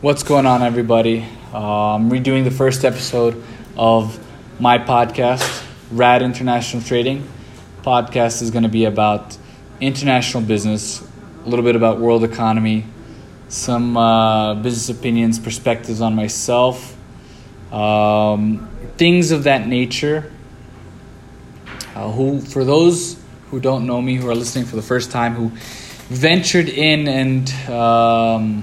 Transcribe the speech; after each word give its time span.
What's 0.00 0.22
going 0.22 0.46
on, 0.46 0.62
everybody? 0.62 1.26
I'm 1.52 2.08
redoing 2.08 2.44
the 2.44 2.52
first 2.52 2.84
episode 2.84 3.42
of 3.76 4.16
my 4.60 4.78
podcast, 4.78 5.66
Rad 5.90 6.22
International 6.22 6.80
Trading. 6.80 7.28
Podcast 7.82 8.40
is 8.40 8.52
going 8.52 8.62
to 8.62 8.68
be 8.68 8.84
about 8.84 9.36
international 9.80 10.44
business, 10.44 11.04
a 11.44 11.48
little 11.48 11.64
bit 11.64 11.74
about 11.74 11.98
world 11.98 12.22
economy, 12.22 12.84
some 13.48 13.96
uh, 13.96 14.54
business 14.54 14.88
opinions, 14.96 15.40
perspectives 15.40 16.00
on 16.00 16.14
myself, 16.14 16.96
um, 17.72 18.70
things 18.98 19.32
of 19.32 19.42
that 19.42 19.66
nature. 19.66 20.30
Uh, 21.96 22.08
who, 22.12 22.40
for 22.40 22.64
those 22.64 23.20
who 23.50 23.58
don't 23.58 23.84
know 23.84 24.00
me, 24.00 24.14
who 24.14 24.30
are 24.30 24.36
listening 24.36 24.64
for 24.64 24.76
the 24.76 24.82
first 24.82 25.10
time, 25.10 25.34
who 25.34 25.48
ventured 26.08 26.68
in 26.68 27.08
and 27.08 27.50
um, 27.68 28.62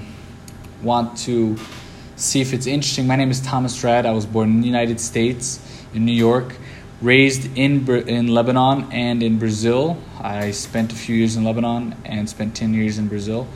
want 0.82 1.18
to 1.18 1.56
see 2.16 2.40
if 2.40 2.52
it's 2.52 2.66
interesting, 2.66 3.06
my 3.06 3.16
name 3.16 3.30
is 3.30 3.40
Thomas 3.40 3.82
Rad. 3.84 4.06
I 4.06 4.12
was 4.12 4.26
born 4.26 4.50
in 4.50 4.60
the 4.60 4.66
United 4.66 5.00
States, 5.00 5.60
in 5.94 6.04
New 6.04 6.12
York, 6.12 6.54
raised 7.00 7.56
in 7.56 7.88
in 8.08 8.28
Lebanon 8.28 8.90
and 8.90 9.22
in 9.22 9.38
Brazil. 9.38 9.98
I 10.20 10.50
spent 10.50 10.92
a 10.92 10.96
few 10.96 11.14
years 11.14 11.36
in 11.36 11.44
Lebanon 11.44 11.94
and 12.04 12.28
spent 12.28 12.54
ten 12.56 12.72
years 12.74 12.98
in 12.98 13.08
Brazil. 13.08 13.46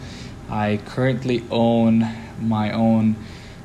I 0.51 0.81
currently 0.85 1.45
own 1.51 2.07
my 2.41 2.73
own 2.73 3.17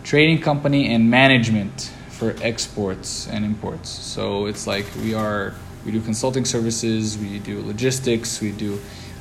trading 0.03 0.39
company 0.39 0.93
and 0.93 1.09
management 1.09 1.91
for 2.09 2.35
exports 2.41 3.27
and 3.27 3.43
imports. 3.43 3.89
So 3.89 4.45
it's 4.45 4.67
like 4.67 4.85
we 5.01 5.13
are 5.13 5.53
we 5.85 5.91
do 5.91 6.01
consulting 6.01 6.45
services, 6.45 7.17
we 7.17 7.39
do 7.39 7.61
logistics, 7.61 8.41
we 8.41 8.51
do 8.51 8.79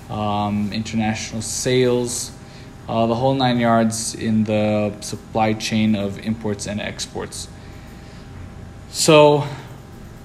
um, 0.09 0.73
international 0.73 1.42
sales, 1.42 2.30
uh, 2.88 3.06
the 3.06 3.15
whole 3.15 3.34
nine 3.34 3.59
yards 3.59 4.15
in 4.15 4.45
the 4.45 4.92
supply 5.01 5.52
chain 5.55 5.95
of 5.95 6.19
imports 6.27 6.66
and 6.66 6.80
exports. 6.80 7.48
So, 8.91 9.45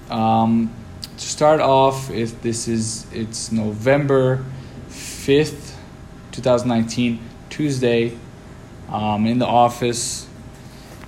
um, 0.08 0.72
to 1.16 1.24
start 1.24 1.60
off, 1.60 2.10
if 2.10 2.40
this 2.42 2.68
is 2.68 3.06
it's 3.12 3.52
November 3.52 4.44
fifth, 4.88 5.78
two 6.32 6.42
thousand 6.42 6.68
nineteen, 6.68 7.20
Tuesday. 7.48 8.16
Um, 8.92 9.24
in 9.28 9.38
the 9.38 9.46
office. 9.46 10.26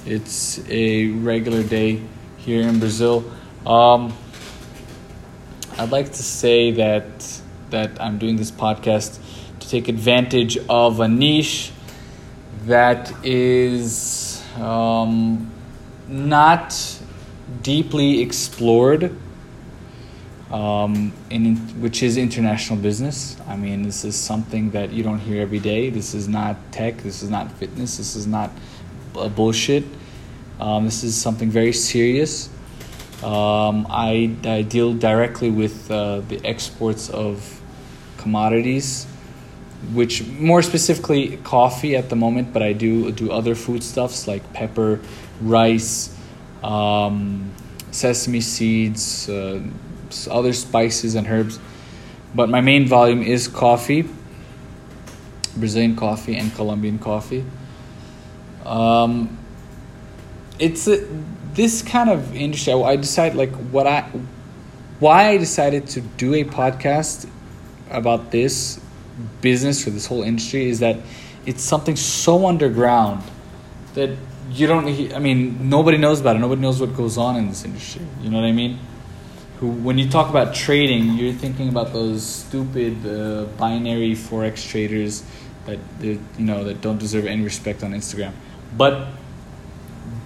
It's 0.06 0.60
a 0.70 1.08
regular 1.08 1.64
day 1.64 2.00
here 2.36 2.62
in 2.62 2.78
Brazil. 2.78 3.24
Um, 3.66 4.14
I'd 5.76 5.90
like 5.90 6.12
to 6.12 6.22
say 6.22 6.70
that 6.70 7.40
that 7.72 8.00
I'm 8.00 8.18
doing 8.18 8.36
this 8.36 8.50
podcast 8.50 9.18
to 9.58 9.68
take 9.68 9.88
advantage 9.88 10.56
of 10.68 11.00
a 11.00 11.08
niche 11.08 11.72
that 12.66 13.12
is 13.24 14.42
um, 14.56 15.50
not 16.08 16.98
deeply 17.62 18.20
explored, 18.20 19.16
um, 20.50 21.12
in, 21.30 21.56
which 21.80 22.02
is 22.02 22.16
international 22.16 22.78
business. 22.78 23.36
I 23.48 23.56
mean, 23.56 23.82
this 23.82 24.04
is 24.04 24.14
something 24.14 24.70
that 24.70 24.92
you 24.92 25.02
don't 25.02 25.18
hear 25.18 25.42
every 25.42 25.58
day. 25.58 25.90
This 25.90 26.14
is 26.14 26.28
not 26.28 26.56
tech. 26.70 26.98
This 26.98 27.22
is 27.22 27.30
not 27.30 27.50
fitness. 27.52 27.96
This 27.96 28.14
is 28.14 28.26
not 28.26 28.50
uh, 29.16 29.28
bullshit. 29.28 29.84
Um, 30.60 30.84
this 30.84 31.02
is 31.02 31.20
something 31.20 31.50
very 31.50 31.72
serious. 31.72 32.48
Um, 33.22 33.86
I, 33.88 34.34
I 34.44 34.62
deal 34.62 34.94
directly 34.94 35.50
with 35.50 35.90
uh, 35.90 36.20
the 36.20 36.44
exports 36.44 37.08
of 37.08 37.61
commodities, 38.22 39.06
which 39.92 40.24
more 40.26 40.62
specifically 40.62 41.38
coffee 41.38 41.96
at 41.96 42.08
the 42.08 42.16
moment, 42.16 42.52
but 42.52 42.62
I 42.62 42.72
do 42.72 43.10
do 43.12 43.30
other 43.32 43.54
foodstuffs 43.54 44.28
like 44.28 44.52
pepper, 44.52 45.00
rice, 45.40 46.16
um, 46.62 47.50
sesame 47.90 48.40
seeds, 48.40 49.28
uh, 49.28 49.60
other 50.30 50.52
spices 50.52 51.14
and 51.14 51.26
herbs. 51.26 51.58
But 52.34 52.48
my 52.48 52.60
main 52.60 52.86
volume 52.86 53.22
is 53.22 53.48
coffee, 53.48 54.08
Brazilian 55.56 55.96
coffee 55.96 56.36
and 56.36 56.54
Colombian 56.54 56.98
coffee. 56.98 57.44
Um, 58.64 59.38
it's 60.58 60.86
a, 60.86 61.06
this 61.54 61.82
kind 61.82 62.08
of 62.08 62.34
industry. 62.34 62.72
I 62.72 62.96
decided 62.96 63.36
like 63.36 63.52
what 63.70 63.86
I, 63.86 64.02
why 65.00 65.28
I 65.28 65.36
decided 65.36 65.86
to 65.88 66.00
do 66.00 66.34
a 66.34 66.44
podcast 66.44 67.28
about 67.92 68.30
this 68.30 68.80
business 69.40 69.86
or 69.86 69.90
this 69.90 70.06
whole 70.06 70.22
industry 70.22 70.68
is 70.68 70.80
that 70.80 70.96
it's 71.46 71.62
something 71.62 71.96
so 71.96 72.46
underground 72.46 73.22
that 73.94 74.10
you 74.50 74.66
don't 74.66 74.86
i 75.14 75.18
mean 75.18 75.68
nobody 75.68 75.96
knows 75.96 76.20
about 76.20 76.36
it. 76.36 76.40
Nobody 76.40 76.60
knows 76.60 76.80
what 76.80 76.94
goes 76.96 77.16
on 77.16 77.36
in 77.36 77.48
this 77.48 77.64
industry. 77.64 78.02
You 78.20 78.30
know 78.30 78.40
what 78.40 78.46
i 78.46 78.52
mean? 78.52 78.78
Who 79.58 79.68
when 79.68 79.98
you 79.98 80.08
talk 80.08 80.30
about 80.30 80.54
trading 80.54 81.14
you're 81.14 81.32
thinking 81.32 81.68
about 81.68 81.92
those 81.92 82.24
stupid 82.24 83.06
uh, 83.06 83.44
binary 83.58 84.12
forex 84.12 84.68
traders 84.68 85.24
that 85.66 85.78
you 86.00 86.18
know 86.38 86.64
that 86.64 86.80
don't 86.80 86.98
deserve 86.98 87.26
any 87.26 87.42
respect 87.42 87.82
on 87.82 87.92
instagram. 87.92 88.32
But 88.76 89.08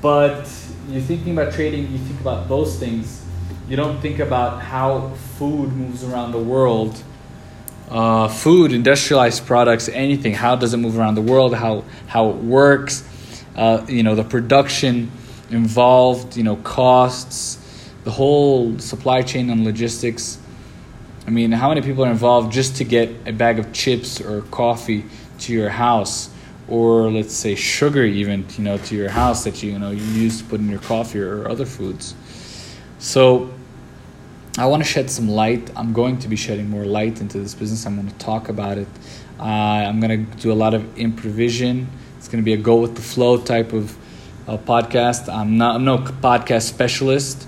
but 0.01 0.49
you're 0.89 1.03
thinking 1.03 1.33
about 1.39 1.53
trading 1.53 1.91
you 1.93 1.99
think 1.99 2.21
about 2.21 2.49
those 2.49 2.79
things. 2.79 3.23
You 3.69 3.77
don't 3.77 4.01
think 4.01 4.21
about 4.21 4.63
how 4.63 5.11
food 5.39 5.73
moves 5.73 6.05
around 6.05 6.31
the 6.31 6.39
world 6.39 7.03
uh, 7.89 8.29
food, 8.29 8.73
industrialized 8.73 9.47
products, 9.47 9.89
anything. 9.89 10.35
How 10.35 10.57
does 10.57 10.75
it 10.75 10.79
move 10.79 10.99
around 10.99 11.15
the 11.15 11.23
world? 11.23 11.55
How 11.55 11.85
how 12.07 12.31
it 12.31 12.37
works? 12.37 13.05
Uh, 13.55 13.85
you 13.89 14.03
know, 14.03 14.15
the 14.15 14.25
production 14.25 15.11
involved. 15.51 16.37
You 16.37 16.43
know, 16.43 16.57
costs, 16.57 17.59
the 18.05 18.11
whole 18.11 18.79
supply 18.79 19.23
chain 19.23 19.51
and 19.51 19.65
logistics. 19.65 20.39
I 21.27 21.31
mean, 21.31 21.53
how 21.53 21.69
many 21.69 21.83
people 21.83 22.05
are 22.05 22.11
involved 22.11 22.53
just 22.53 22.77
to 22.77 22.85
get 22.85 23.11
a 23.27 23.33
bag 23.33 23.59
of 23.59 23.73
chips 23.73 24.21
or 24.21 24.43
coffee 24.43 25.05
to 25.41 25.53
your 25.53 25.71
house, 25.71 26.31
or 26.69 27.11
let's 27.11 27.35
say 27.35 27.55
sugar, 27.55 28.05
even 28.05 28.47
you 28.57 28.65
know, 28.65 28.79
to 28.79 28.97
your 28.97 29.11
house 29.11 29.45
that 29.45 29.63
you 29.63 29.73
you 29.73 29.79
know 29.79 29.91
you 29.91 30.03
use 30.03 30.43
to 30.43 30.45
put 30.45 30.61
in 30.61 30.69
your 30.69 30.81
coffee 30.81 31.21
or 31.21 31.49
other 31.49 31.67
foods. 31.67 32.15
So 32.99 33.51
I 34.59 34.65
want 34.65 34.83
to 34.83 34.89
shed 34.89 35.11
some 35.11 35.29
light. 35.29 35.71
I'm 35.77 35.93
going 35.93 36.19
to 36.21 36.29
be 36.29 36.37
shedding 36.37 36.71
more 36.71 36.87
light 36.87 37.21
into 37.21 37.39
this 37.39 37.55
business. 37.55 37.85
I'm 37.85 37.97
going 37.97 38.09
to 38.09 38.17
talk 38.17 38.49
about 38.49 38.79
it. 38.79 38.89
Uh, 39.39 39.43
I'm 39.43 40.01
going 40.01 40.27
to 40.27 40.37
do 40.39 40.51
a 40.51 40.55
lot 40.55 40.73
of 40.73 40.99
improvisation. 40.99 41.89
It's 42.17 42.27
going 42.27 42.43
to 42.43 42.45
be 42.45 42.55
a 42.55 42.57
go 42.57 42.77
with 42.77 42.95
the 42.95 43.03
flow 43.03 43.37
type 43.37 43.75
of 43.75 43.95
uh, 44.49 44.57
podcast. 44.57 45.31
I'm 45.31 45.59
not. 45.59 45.77
I'm 45.77 45.85
no 45.85 45.99
podcast 45.99 46.63
specialist. 46.63 47.47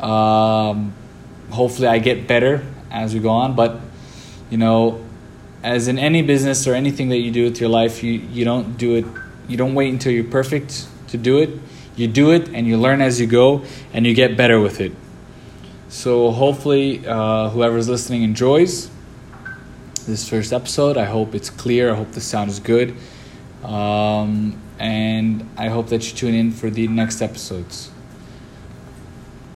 Um, 0.00 0.92
hopefully, 1.50 1.86
I 1.86 2.00
get 2.00 2.26
better 2.26 2.66
as 2.90 3.14
we 3.14 3.20
go 3.20 3.30
on. 3.30 3.54
But 3.54 3.78
you 4.50 4.58
know, 4.58 5.04
as 5.62 5.86
in 5.86 6.00
any 6.00 6.22
business 6.22 6.66
or 6.66 6.74
anything 6.74 7.10
that 7.10 7.18
you 7.18 7.30
do 7.30 7.44
with 7.44 7.60
your 7.60 7.70
life, 7.70 8.02
you 8.02 8.14
you 8.14 8.44
don't 8.44 8.76
do 8.76 8.96
it. 8.96 9.04
You 9.46 9.56
don't 9.56 9.74
wait 9.76 9.92
until 9.92 10.12
you're 10.12 10.24
perfect 10.24 10.88
to 11.08 11.16
do 11.16 11.38
it. 11.38 11.50
You 11.94 12.08
do 12.08 12.32
it 12.32 12.48
and 12.48 12.66
you 12.66 12.76
learn 12.76 13.00
as 13.00 13.20
you 13.20 13.28
go, 13.28 13.62
and 13.92 14.04
you 14.04 14.14
get 14.14 14.36
better 14.36 14.60
with 14.60 14.80
it. 14.80 14.92
So 15.88 16.30
hopefully, 16.32 17.06
uh, 17.06 17.48
whoever's 17.48 17.88
listening 17.88 18.22
enjoys 18.22 18.90
this 20.06 20.28
first 20.28 20.52
episode. 20.52 20.96
I 20.96 21.06
hope 21.06 21.34
it's 21.34 21.50
clear. 21.50 21.92
I 21.92 21.96
hope 21.96 22.12
the 22.12 22.20
sound 22.20 22.50
is 22.50 22.60
good. 22.60 22.94
Um, 23.64 24.60
and 24.78 25.48
I 25.56 25.68
hope 25.68 25.88
that 25.88 26.08
you 26.08 26.16
tune 26.16 26.34
in 26.34 26.52
for 26.52 26.70
the 26.70 26.88
next 26.88 27.22
episodes. 27.22 27.90